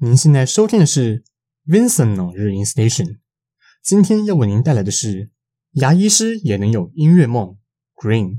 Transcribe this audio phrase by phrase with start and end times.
[0.00, 1.24] 您现在收听的是
[1.66, 3.18] Vincent 日音 Station，
[3.82, 5.32] 今天要为您带来的是
[5.72, 7.58] 牙医师也能有音乐梦
[7.96, 8.38] Green。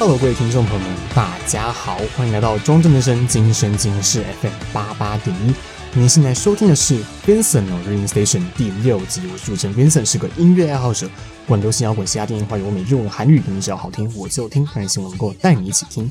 [0.00, 5.52] Hello，各位听众朋友们，大家好，欢迎来到庄正之声今生今世 FM 八八点一。
[5.92, 9.20] 您现在收听的是 Vincent 日音 Station 第六集。
[9.30, 14.66] 我是主持人 Vincent，是个音乐爱好者，不管流行摇滚、嘻哈、电音、华语、欧美、日文、韩语，你只要好听我就听。
[14.66, 16.10] 很希望能够带你一起听。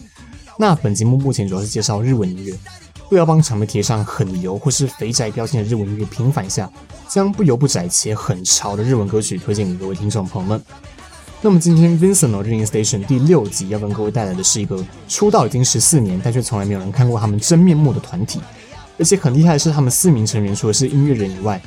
[0.59, 2.53] 那本节目目前主要是介绍日文音乐，
[3.09, 6.72] 不要帮常被贴上很油或是肥宅标签的日文音乐平反一下，
[7.08, 10.64] 将不油不宅且很潮的日文歌曲推荐给各位听众朋友们。
[11.42, 18.42] 那么今天 Vincent の Rainy Station 第六集要跟各位带来的是一个出道已经十四年，但却从来没有人看过他们真面目的团体，
[18.98, 21.62] 而且很厉害的是，他们四名成员除了是音乐人以外，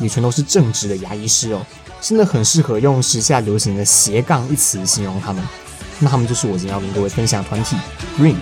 [0.00, 1.60] 也全都是正直的牙医师哦，
[2.00, 5.46] 真的很适合用时下流行的斜杠一词形容他们。
[5.98, 7.76] 那他们就是我今天要跟各位分享的团体
[8.18, 8.36] Green。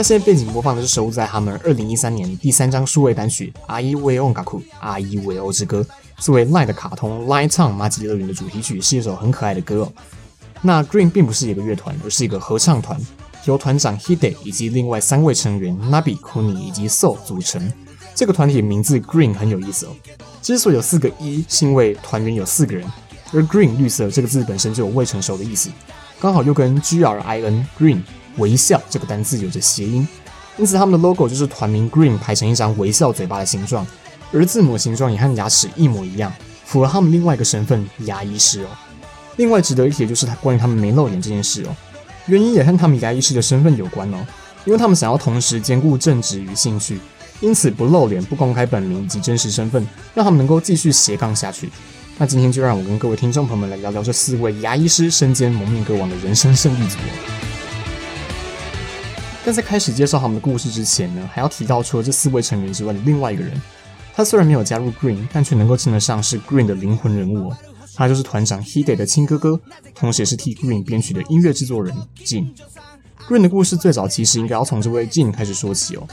[0.00, 4.32] 那现在背景播放的是收录在他们二零一三年第三张数位单曲《爱は音楽》
[4.80, 5.82] 《爱は音乐之歌》
[6.16, 9.92] 作为 LINE 的卡通 LINE TOWN 麻吉乐园的主题曲，是一首很可爱的歌哦。
[10.62, 12.98] 那 Green 并不是一个乐团，而是一个合唱团，
[13.44, 17.70] 由团长 Hide 以及另外三位成员 Nabi、Kuni 以及 sol 组成。
[18.14, 19.90] 这个团体名字 Green 很有意思哦。
[20.40, 22.90] 之所以有四个一，是因为团员有四个人，
[23.34, 25.68] 而 Green 绿色这个字本身就有未成熟的意思，
[26.18, 28.00] 刚好又跟 G R I N Green。
[28.36, 30.06] 微笑这个单字有着谐音，
[30.56, 33.86] 因此他们的 logo 就是团名 Green 排成一张微笑嘴巴的形状，
[34.32, 36.32] 而字母形状也和牙齿一模一样，
[36.64, 38.68] 符合他们另外一个身份牙医师哦。
[39.36, 41.74] 另外值得一提的就是他关于他们没露脸这件事哦，
[42.26, 44.18] 原因也和他们牙医师的身份有关哦，
[44.64, 47.00] 因为他们想要同时兼顾正职与兴趣，
[47.40, 51.70] 因此不露脸、不公开本名以及真实身份，让他们能够继续斜杠下去。
[52.18, 56.98] 那今天就让我跟各位听众朋友们来聊聊这四位牙医师身兼蒙面歌王的人生胜利组。
[59.44, 63.60] 但在开始介绍他们的故事之前呢，还要提到除了这四位成员之外的另外一个人。
[64.12, 67.56] 他虽然没有加入 Green，但却能够称得上是 Green 的灵魂人物哦。
[67.94, 69.58] 他就是团长 Hide 的亲哥哥，
[69.94, 72.48] 同时也是替 Green 编曲的音乐制作人 Jin。
[73.28, 76.06] Green 的故事最早其实应该要从这位 Jin 开始说起哦。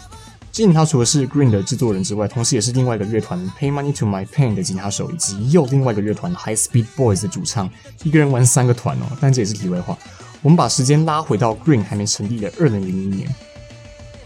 [0.54, 7.70] Jin 他除了是 Green 的制作人之外，同时也是另外一个乐团 Pay Money to My Pain 的吉他手，以及又另外一个乐团 High Speed Boys 的主唱，
[8.04, 9.06] 一个人玩三个团哦。
[9.20, 9.98] 但这也是题外话。
[10.42, 13.28] 我们把时间拉回到 Green 还没成立的二零零一年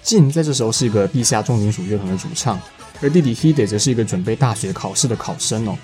[0.03, 2.59] ，Jin 在这时候是一个地下重金属乐团的主唱，
[3.01, 5.77] 而弟弟 Hide 则是一个准备大学考试的考生哦。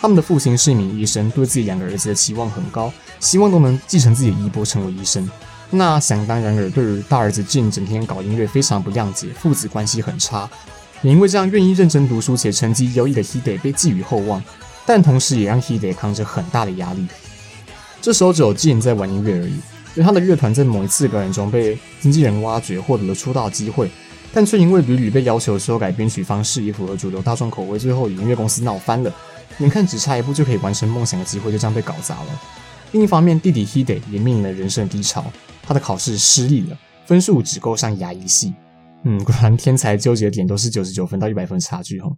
[0.00, 5.28] 他们的父亲是一名医生，对自己两个儿子的期望很高，希望都能继承自己的衣钵成为医生。
[5.70, 10.48] 那想当然尔，对于大儿子 Jin 整天搞音乐非常不谅解，父子关系很差。
[11.02, 14.42] 也因为这样，愿意认真读书且成绩优异的 Hide 被寄予厚望，
[14.86, 17.06] 但同时也让 Hide 扛着很大的压力。
[18.02, 19.54] 这时候只有 Jin 在玩音乐而已。
[19.94, 23.90] 因为他的乐团在某一次表演中被经纪人挖掘，获得了出道机会，
[24.32, 29.12] 但却因为屡屡被要求修改编曲方式以符合主流大众口味，最后与音乐公司闹翻了。
[29.58, 32.40] 眼看只差一步就可以完成梦想的机会，就这样被搞砸了。
[32.92, 35.26] 另一方面，弟弟 Hide 也面临了人生的低潮，
[35.62, 38.54] 他的考试失利了，分数只够上牙医系。
[39.04, 42.08] 嗯，果然天才纠结的点都是九十九分到一百分差距哈。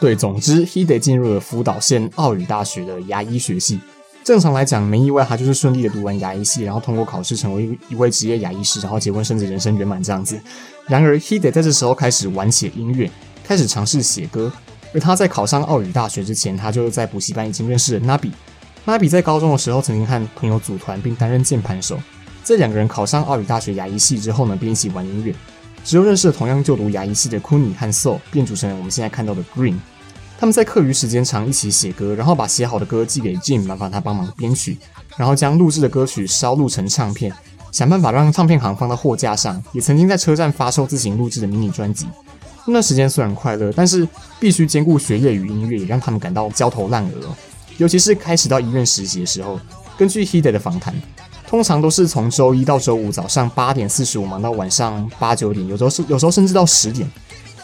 [0.00, 3.78] 对，总之 Hide 进入了福岛县奥羽大学的牙医学系。
[4.28, 10.38] 正常来讲，没意外，他就是顺利的读完牙医系，然后通过考试成为一位职业牙医师，然后结婚生子，人生圆满这样子。
[10.86, 13.10] 然而，Hide 在这时候开始玩起音乐，
[13.42, 14.52] 开始尝试写歌。
[14.92, 18.30] 而他在考上奥羽大学之前，他就在补习班已经认识了 Nabi。
[18.84, 21.98] Nabi 在高中的时候曾经和朋友组团并担任键盘手。
[22.44, 25.34] 在两个人考上奥羽大学牙医系之后呢，便一起玩音乐。
[25.82, 29.76] 之后认识了同样就读牙医系的 Kuni 和 So，便组成了我们现在看到的 Green。
[30.40, 34.78] 他们在课余时间常一起写歌，然后把写好的歌寄给 Jim，麻烦他帮忙编曲，
[35.16, 37.34] 然后将录制的歌曲烧录成唱片，
[37.72, 39.60] 想办法让唱片行放到货架上。
[39.72, 42.06] 也曾经在车站发售自行录制的迷你专辑。
[42.64, 44.06] 那段时间虽然快乐，但是
[44.38, 47.34] 必须兼顾学业与音乐，也让他们感到焦头烂额。
[47.78, 49.58] 尤其是开始到医院实习的时候，
[49.96, 50.94] 根据 Hide 的访谈，
[51.48, 57.10] 通常都是从周一到周五早上八点四十五忙到晚上八九点，有时候是有时候甚至到十点，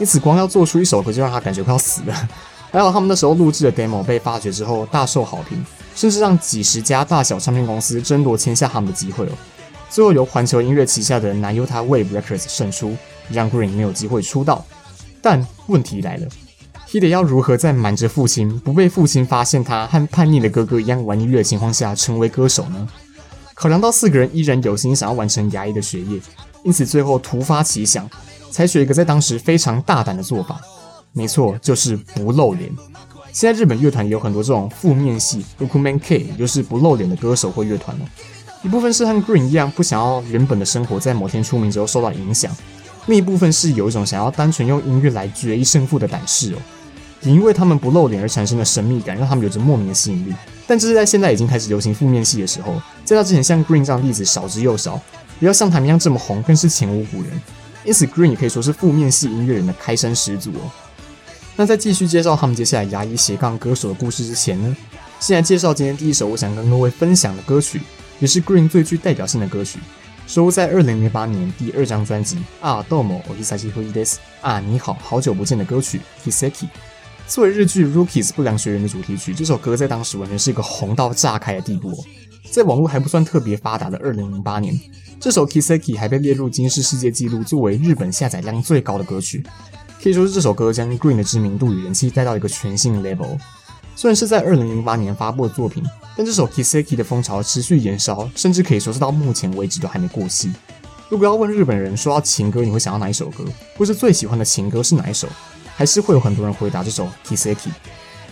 [0.00, 2.28] 因此光要做出一首歌就让他感觉快要死了。
[2.74, 9.30] 还好他们那时候录制的 demo 被发掘之后大受好评，甚至让几十家大小唱片公司争夺签下他们的机会哦。
[9.88, 12.96] 最后由环球音乐旗下的 Nayota Wave Records 胜出，
[13.30, 14.64] 让 Green 没有机会出道。
[15.22, 16.26] 但问题来了
[16.90, 22.88] Hide 要如何在瞒着父亲、不被父亲发现他和叛逆的哥哥一样玩音乐的情况下成为歌手呢？
[23.54, 26.20] 考量到四个人依然有心想要完成牙医的学业，
[26.64, 28.10] 因此最后突发奇想，
[28.50, 30.60] 采取一个在当时非常大胆的做法。
[31.14, 32.70] 没错，就是不露脸。
[33.32, 38.04] 现在日本乐团也有很多这种负面系 Ukmen K，也就是不露脸的歌手或乐团哦。
[38.62, 42.50] 一部分是和 Green 一样，不想要原本的生活在某天出名之后受到影响；
[43.06, 46.58] 另一部分是有一种想要单纯用音乐来决一胜负的胆识哦。
[47.22, 50.34] 也因为他们不露脸而产生的神秘感，让他们有着莫名的吸引力。
[50.66, 52.74] 但这是在现在已经开始流行负面系的时候，
[53.04, 55.00] 在他之前像 Green 这样的例子少之又少，
[55.38, 57.30] 不要像他们一样这么红更是前无古人。
[57.84, 60.70] 因此，Green 也可以说是负面系音乐人的开山始祖哦。
[61.55, 64.75] 那在继续介绍他们接下来牙医斜杠歌手的故事之前呢，
[65.19, 67.81] 先来介绍今天第一首我想跟各位分享的歌曲，
[68.19, 69.79] 也是 Green 最具代表性的歌曲，
[70.25, 75.99] 收录在二零零八年第二张专辑《啊どうもお久しぶりです》啊你好，好久不见的歌曲《
[76.29, 76.51] Kiseki》。
[77.27, 81.97] 作为日剧《Rookies 不良学员》的主题曲，这首歌在当时完全是一个红到炸开的地步哦。
[82.49, 84.79] 在网络还不算特别发达的二零零八年，
[85.19, 89.43] 这首《Kiseki》还被列入金氏世界纪录，作为日本下载量最高的歌曲。
[90.04, 93.38] 可以说是这首歌将 Green 的知名度与人气带到一个全新的 level。
[93.96, 95.82] 虽然是在二零零八年发布的作品，
[96.14, 100.52] 但这首 Kiseki 的风潮持续延烧，甚至可以说是到目前为止都还没过气。
[101.08, 103.46] 如果要问日本人说到情歌，你会想到哪一首歌，
[103.78, 105.26] 或是最喜欢的情歌是哪一首，
[105.74, 107.70] 还是会有很多人回答这首 Kiseki。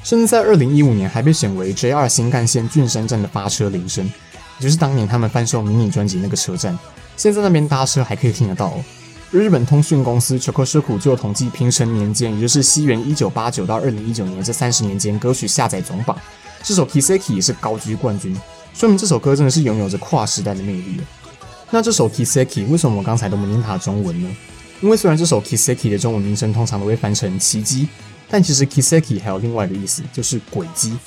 [0.05, 6.79] 甚至在二零一五年还被选为 JR 新干线郡山站的发车铃声，也就是当年他们贩售迷你专辑那个车站，
[7.17, 8.85] 现在那边搭车还可以听得到哦。
[9.33, 16.15] 日本通讯公司 c h o k o s h o k u 就统计平成年间，也就是西元一九八九到二零一九年这三十年间歌曲下载总榜，
[16.63, 18.39] 这首 Kiseki 也是高居冠军，
[18.75, 21.01] 说明这首歌真的是拥有着跨时代的魅力。
[21.71, 24.29] 那这首 Kiseki 为什么我刚才都没念它中文呢？
[24.83, 27.89] 因为虽然这首 Kiseki 的中文名称通常都会翻成奇迹，
[28.29, 30.99] 但其实 Kiseki 还有另外一个意思，就是轨迹。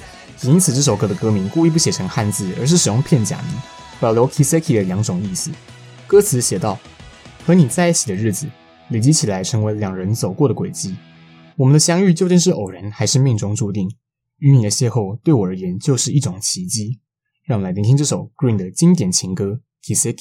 [0.41, 3.53] 因此这首歌的歌名故意不写成汉字，而是使用片假名，
[3.99, 5.51] 保留 Kiseki 的两种意思。
[6.07, 6.79] 歌词写道。
[7.45, 8.47] 和你在一起的日子
[8.89, 10.95] 累积起来，成为两人走过的轨迹。
[11.55, 13.87] 我们的相遇究竟是偶然，还是命中注定？
[14.39, 16.99] 与你的邂逅，对我而言就是一种奇迹。
[17.43, 20.15] 让我们来聆听这首 Green 的经典情歌《Kiseki》。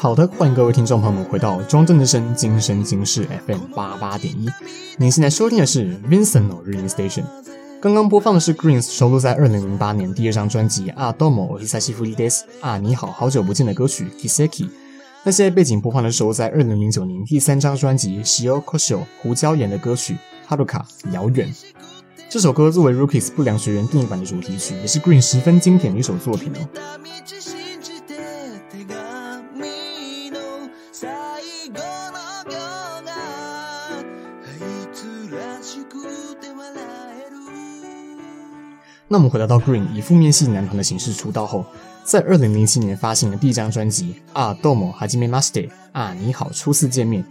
[0.00, 4.48] 好的，欢迎各位听众朋友们回到庄正之声今生今世 FM 八八点一。
[4.96, 7.24] 您现在收听的是 Vincent 日音 Station。
[7.82, 12.30] 刚刚播放的是 Green 收录在二零零八年第二张专辑《啊，Domo i s a s i f u i Des》
[12.62, 14.70] 啊，你好，好久不见的歌曲 Kiseki。
[15.22, 20.16] 那些背景播放的时候，在二零零九年第三张专辑《Shio Kosho》胡椒盐的歌曲
[20.50, 20.80] 《Haruka
[21.12, 21.52] 遥远》。
[22.30, 26.66] 这首歌作为 Rookies 不良学园电影版的主题曲，也是 Green 十分经典的一首作品哦。
[39.12, 41.64] 那我们回来到 Green 以负面系男团的形式出道后，
[42.04, 47.24] 在二零零七年发行的第一张专辑《啊，Domo h a j i m e m a s t e》啊，你好，初次见面，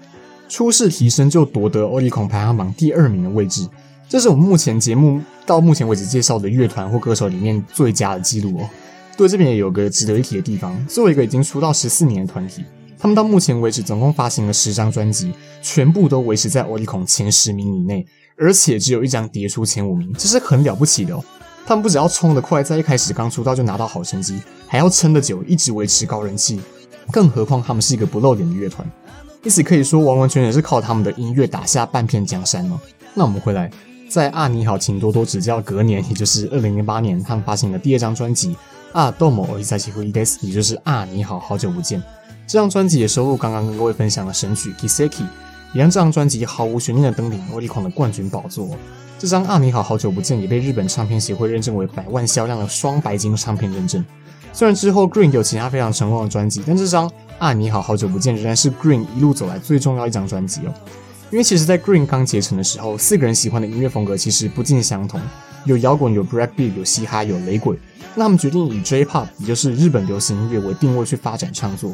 [0.49, 3.65] 初试啼声就夺得 Oricon 排行榜第二名的位置，
[4.09, 8.69] 这是我们目前节目到目前为止介绍的乐团或歌手里面最佳的记录哦。
[9.15, 12.65] 对，这边也有个值得一提的地方，作为一个已经出道十四年的团体，
[12.97, 15.31] 他们到目前为止总共发行了十张专辑，
[15.61, 18.05] 全部都维持在 Oricon 前十名以内，
[18.37, 21.23] 而且只有一张跌出前五名，这是很了不起的哦。
[21.65, 26.59] 他们不只要冲得快，在一开始刚出道就拿到好成绩，还要撑得久，一直维持高人气。
[27.11, 28.87] 更何况他们是一个不露脸的乐团，
[29.43, 32.79] 因此可以说完完全全是靠他们的音乐打下半片江山哦。
[33.13, 33.69] 那我们回来，
[34.09, 35.59] 在啊你好，请多多指教。
[35.61, 38.49] 隔年，也就是二零零八年，他们发行了第二张专辑
[38.91, 42.01] 《啊 Domo o Hisashifuri desu》，也就是啊你好，好久不见。
[42.45, 45.09] 这张专辑也收录刚刚跟各位分享的神曲《Kiseki》，
[45.73, 48.69] 也让这张专辑毫无悬念的登顶 Oricon 的冠军宝座。
[49.17, 54.03] 这张《啊你好，好久不见》也被日本唱片协会认证为百万销量的双白金唱片认证。
[54.53, 60.73] 虽然之后 Green 有其他非常成功的专辑，但这张《啊你好，好久不见》仍然是 Green 一路走来最重要一张专辑哦。
[61.31, 65.21] 因为其实，在 Green 刚结成的时候，四个人喜欢的音乐风格其实不尽相同，
[65.65, 67.77] 有摇滚，有 Breakbeat，有嘻哈，有雷鬼。
[68.15, 71.91] 那他们决定以 J-Pop，也就是日本流行音乐为定位去发展创作。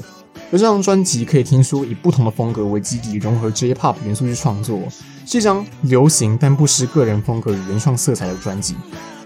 [0.51, 4.79] 而这张专辑可以听说以不同的风格为基底，融合 J-Pop 元素去创作。
[5.25, 8.75] 是一张流行但不失个人风格与原创色彩的专辑。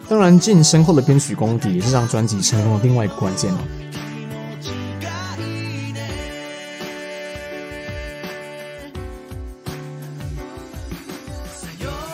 [0.07, 3.53] 当然，Jin 深厚的编曲功底也是这张专辑成功的另外一个关键。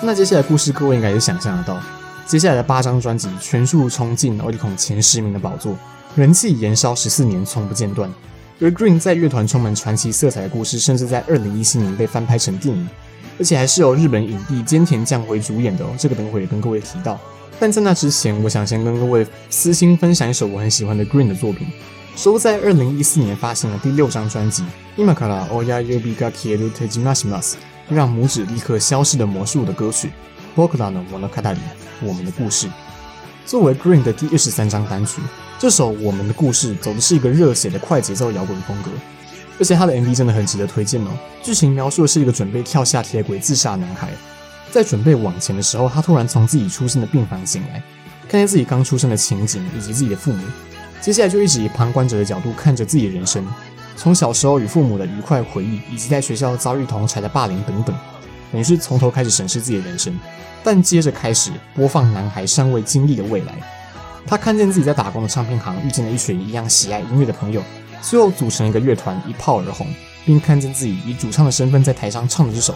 [0.02, 1.80] 那接下来故事，各位应该也想象得到，
[2.26, 5.76] 接下来的八张专辑全数冲进 Oricon 前十名的宝座，
[6.16, 8.12] 人气延烧十四年，从不间断。
[8.61, 12.89] 而 Green 在乐团充满传奇色彩的故事，甚至在二零一七年被翻拍成电影。
[13.39, 17.19] 而且还是由日本影帝菅田将洄主演的哦，这个等会也跟各位提到。
[17.59, 21.67] 但在那之前，我想先跟各位私心分享一首我很喜欢的 Green 的作品，
[22.17, 24.63] 收录在二零一四年发行的第六张专辑《
[24.97, 27.55] 今から亲指が消える手缔まします》，
[27.89, 30.11] 让拇指立刻消失的魔术的歌曲《
[30.69, 31.25] 仆らの物语》，
[32.03, 32.69] 我们的故事。
[33.46, 35.22] 作为 Green 的第二十三张单曲，
[35.60, 38.90] 这首《我们的故事》走的是一个热血的快节奏摇滚风格。
[39.58, 41.08] 而且他的 MV 真的很值得推荐哦。
[41.42, 44.10] 剧情描述的是一个准备跳下铁轨自杀的男孩，
[44.72, 47.82] 在准备往前的时候，他突然从自己出生的病房醒来，
[48.28, 50.44] 看见自己刚出生的情景以及自己的父母。
[51.00, 53.46] 接下来就一直以旁观者的角度看着自己的人生，
[53.96, 57.96] 从小时候与父母的愉快回忆，以及在学校遭遇同侪的霸凌等等，
[58.56, 60.18] 等于是从头开始审视自己的人生。
[60.64, 63.54] 但接着开始播放男孩尚未经历的未来，
[64.26, 67.62] 他看见自己在打工的唱片行遇见了一群一样喜爱音乐的朋友。
[68.02, 69.86] 最后组成一个乐团，一炮而红，
[70.26, 72.74] 并看见自己以主唱的身份在台上唱的这首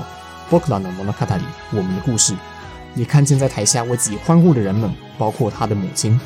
[0.53, 1.09] 《仆らの物语》
[1.71, 2.35] 我们的故事，
[2.93, 6.19] 也看见在台下为自己欢呼的人们，包括他的母亲。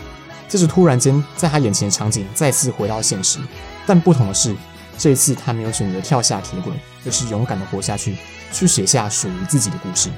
[0.49, 3.37] 这时突然间，在他眼前的场景再次回到现实，
[3.85, 4.55] 但不同的是，
[4.97, 6.73] 这一次他没有选择跳下铁轨，
[7.05, 8.15] 而是勇敢的活下去，
[8.51, 10.09] 去写下属于自己的故事。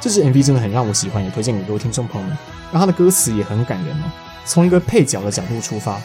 [0.00, 2.36] 这支 MV 真的很让我喜欢，也推荐给各位听众朋友们。
[2.72, 4.04] 而他的歌词也很感人哦，
[4.44, 6.00] 从一个配角的角度出发。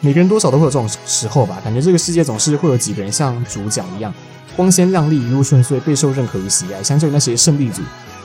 [0.00, 4.14] 每个人多少都会有这种时候吧，感觉这个世界总是会有几个人像主角一样，
[4.54, 6.82] 光鲜亮丽、一路顺遂、备受认可与喜爱。
[6.82, 7.82] 相较于那些胜利组，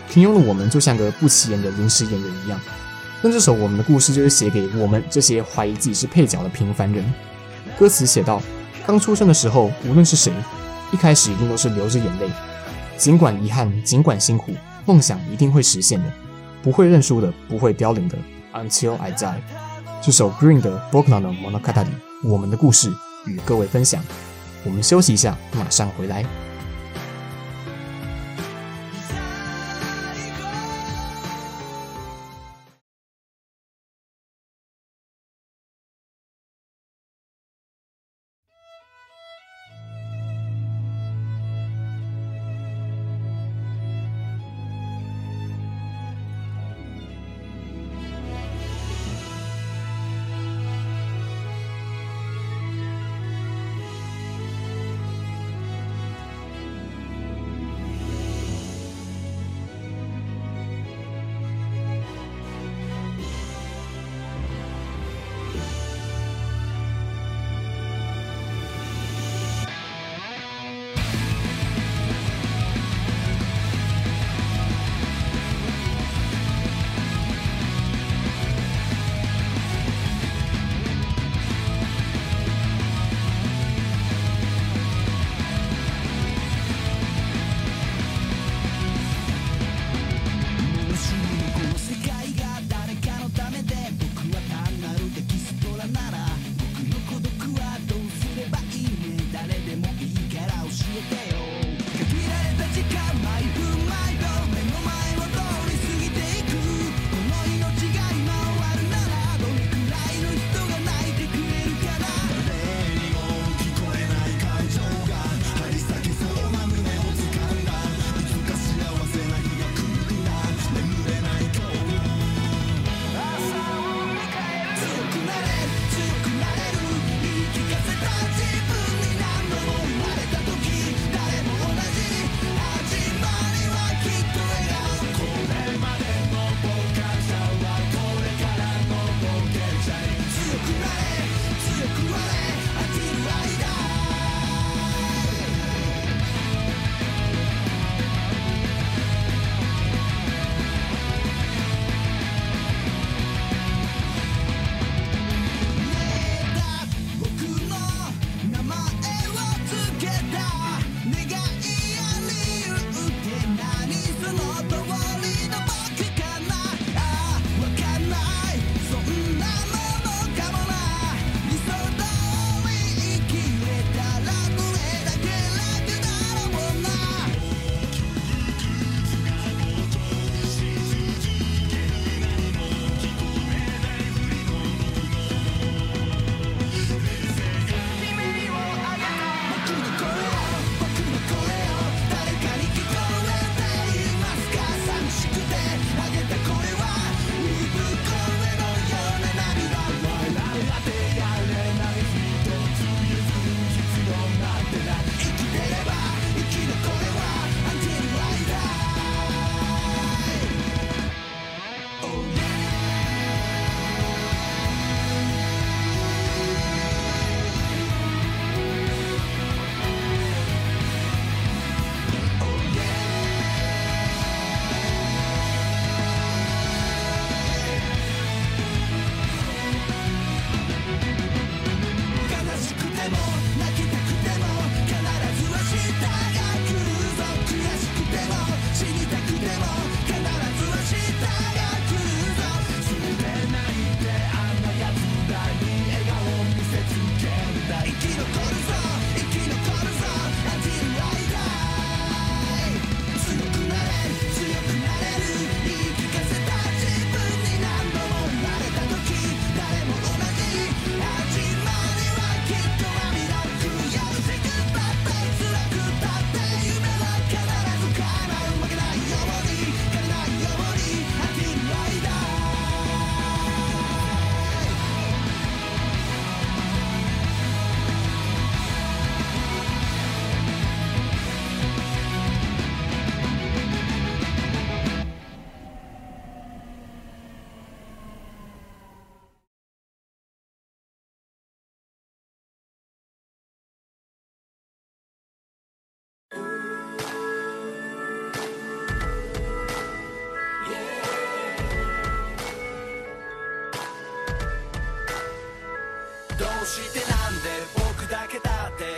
[0.09, 2.59] 平庸的我们就像个不起眼的临时演员一样。
[3.21, 7.03] 那这首我们的故事就是写给我们这些怀疑自己是配角的平凡人。
[7.77, 8.41] 歌词写道：
[8.89, 10.34] 刚出生的时候，无论是谁，
[10.91, 12.27] 一开始一定都是流着眼泪。
[12.98, 14.51] 尽管遗憾，尽管辛苦，
[14.88, 16.12] 梦想一定会实现的，
[16.63, 18.17] 不会认输的，不会凋零的。
[18.51, 19.36] Until I die。
[20.01, 21.86] 这首 Green 的《Bokan no Monokatachi》，
[22.24, 22.91] 我们的故事
[23.27, 24.03] 与各位分享。
[24.63, 26.25] 我们休息一下，马上回来。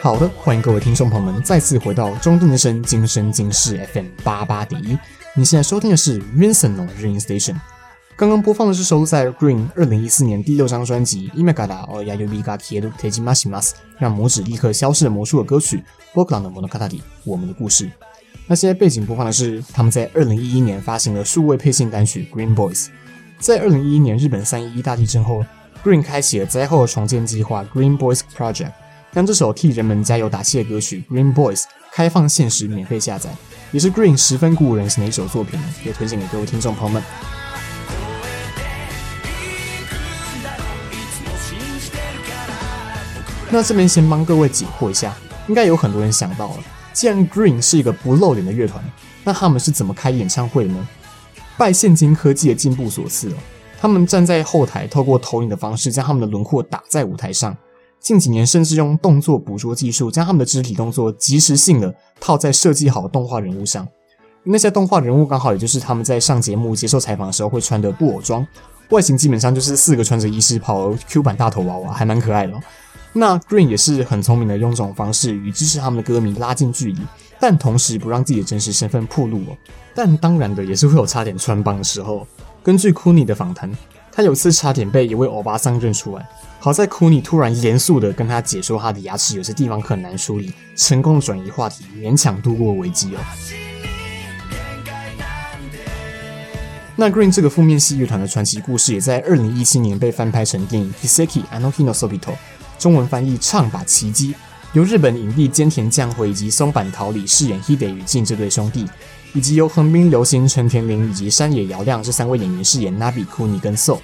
[0.02, 4.98] 好的，欢迎各位听众朋友们再次回到中正之声今生今世 FM 八八点一。
[5.36, 7.56] 你现在收听的是 Vincent 的日音 Station。
[8.16, 13.62] 刚刚播放的是收录在 Green 二零一四年第六张专辑《Imagada o Yayoi ga Kieru Tejimashimasu》
[14.00, 15.84] 让拇指立刻消失的魔术的歌曲
[16.18, 16.90] 《Bokuran no Monogatari》
[17.24, 17.88] 我们的故事。
[18.48, 22.86] 那现在背景播放的是他们在二零一一年发行的数位配信单曲《Green Boys》。
[23.38, 25.46] 在二零一一年日本三一一大地震后
[25.84, 28.72] ，Green 开启了灾后重建计划 Green Boys Project。
[29.14, 31.58] 让这首替人们加油打气的歌曲《Green Boys》
[31.92, 33.30] 开放限时免费下载，
[33.72, 37.04] 也是 Green 十分鼓舞人心的一首作品，也推荐给各位听众朋友们。
[43.50, 45.14] 那这边先帮各位解惑一下，
[45.50, 48.82] 应该有很多人想到了，既然 Green 是一个不露脸的乐团，
[49.26, 50.88] 那他们是怎么开演唱会的呢？
[51.58, 53.36] 拜现今科技的进步所赐哦，
[53.78, 57.54] 他们站在后台，透过投影的方式将他们的轮廓打在舞台上。
[58.02, 63.88] 近几年，甚至用动作捕捉技术，将他们的肢体动作即时性的套在设计好的动画人物上。
[64.44, 68.46] 那些动画人物刚好也就是他们在上节目接受采访的时候会穿的布偶装，
[68.90, 72.54] 外形基本上就是四个穿着医师袍 Q 版大头娃娃，还蛮可爱的。
[73.14, 77.02] 那 Green 也是很聪明的，用这种方式与支持他们的歌迷拉近距离，
[77.40, 79.58] 但同时不让自己的真实身份暴露哦。
[79.94, 82.26] 但当然的，也是会有差点穿帮的时候。
[82.64, 83.72] 根据 Kuni 的访谈，
[84.12, 86.28] 他有次差点被一位欧巴桑认出来。
[86.60, 93.20] 好在库尼突然严肃地跟他解说他的牙齿有些地方很难处理，成功的转移话题，勉强度过危机哦。
[96.98, 102.20] 那 Green 这个负面系乐团的传奇故事，也在二零一七年被翻拍成电影《Hiseki Anoki no Sobito》，
[102.78, 104.34] 中文翻译《唱吧奇迹》，
[104.74, 108.88] 由日本影帝菅田将晖以及松坂桃李饰演 Hide 与静这对兄弟，
[109.34, 113.98] 以及由横滨流星、陈田伶以及山野遥亮这三位演员饰演 Nabi、Kuni 跟 So。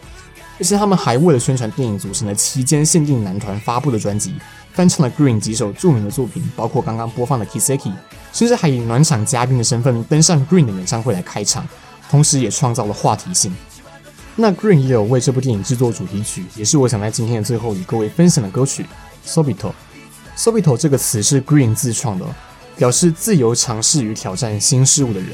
[0.60, 4.34] 而且他们还为了宣传电影，组成了期间限定男团发布的专辑，
[4.74, 7.94] 翻唱了 Green 几首著名的作品，包括刚刚播放的 Kiseki，
[8.34, 11.68] 甚至还以暖场嘉宾的身份登上 Green 的演唱会来开场，
[12.10, 13.56] 同时也创造了话题性。
[14.36, 18.84] 那 Green 也有为这部电影制作主题曲，也是我想在今天的最后与各位分享的歌曲
[19.26, 19.72] Sobito。
[20.36, 22.26] Sobito 这个词是 Green 自创的，
[22.78, 25.32] 表示自由尝试与挑战新事物的人，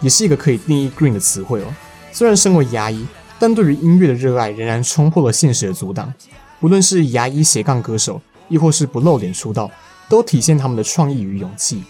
[0.00, 1.66] 也是一个可以定义 Green 的词汇哦。
[2.12, 3.06] 虽然身为牙医。
[3.42, 6.12] 但对于音乐的热爱仍然冲破了现实的阻挡。
[6.60, 9.70] 无论是牙医斜杠歌手，亦或是不露脸出道，
[10.10, 11.82] 都体现他们的创意与勇气。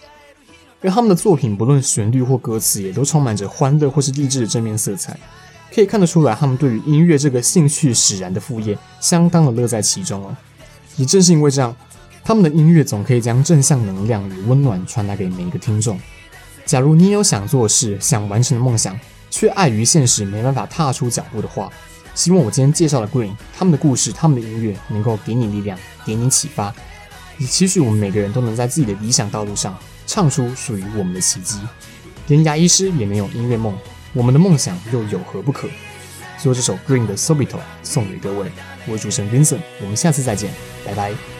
[0.80, 5.18] 而他们的作品，不论旋律或歌词，也都充满着欢乐或是励志的正面色彩。
[5.74, 10.36] 可以看得出来，他们对于音乐这个兴趣使然的副业，相当的乐在其中哦。
[10.94, 11.74] 也正是因为这样，
[12.22, 15.98] 他们的音乐总可以将正向能量与温暖传达给每一个听众。
[16.64, 18.98] 假如你有想做的事，想完成的梦想，
[19.30, 21.68] 却碍于现实没办法踏出脚步的话，
[22.14, 26.72] 希望我今天介绍的 Green 他们的故事、他们的音乐能够给你力量，给你启发，
[27.38, 31.58] 也期许我们每个人都能在自己的理想道路上唱出属于我们的奇迹。
[32.28, 33.76] 连牙医师也没有音乐梦，
[34.12, 35.68] 我们的梦想又有何不可？
[36.38, 38.50] 最后这首 Green 的 Sobito 送给各位，
[38.86, 40.52] 我是主持人 Vincent，我们下次再见，
[40.86, 41.39] 拜拜。